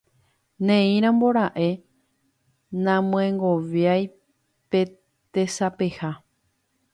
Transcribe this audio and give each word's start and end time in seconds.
Ne'írambora'e 0.65 1.69
namyengoviái 2.83 4.03
pe 4.69 4.79
tesapeha. 5.31 6.11